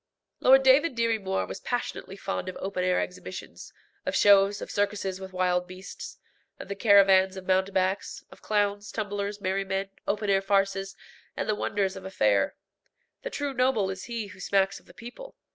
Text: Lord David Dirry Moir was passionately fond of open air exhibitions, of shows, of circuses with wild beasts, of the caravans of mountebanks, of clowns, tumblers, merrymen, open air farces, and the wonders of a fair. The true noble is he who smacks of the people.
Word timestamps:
Lord 0.39 0.63
David 0.63 0.95
Dirry 0.95 1.19
Moir 1.19 1.45
was 1.45 1.59
passionately 1.59 2.17
fond 2.17 2.49
of 2.49 2.57
open 2.59 2.83
air 2.83 2.99
exhibitions, 2.99 3.71
of 4.03 4.15
shows, 4.15 4.59
of 4.59 4.71
circuses 4.71 5.21
with 5.21 5.31
wild 5.31 5.67
beasts, 5.67 6.17
of 6.57 6.69
the 6.69 6.75
caravans 6.75 7.37
of 7.37 7.45
mountebanks, 7.45 8.23
of 8.31 8.41
clowns, 8.41 8.91
tumblers, 8.91 9.39
merrymen, 9.39 9.91
open 10.07 10.27
air 10.31 10.41
farces, 10.41 10.95
and 11.37 11.47
the 11.47 11.53
wonders 11.53 11.95
of 11.95 12.03
a 12.03 12.09
fair. 12.09 12.55
The 13.21 13.29
true 13.29 13.53
noble 13.53 13.91
is 13.91 14.05
he 14.05 14.25
who 14.25 14.39
smacks 14.39 14.79
of 14.79 14.87
the 14.87 14.93
people. 14.95 15.35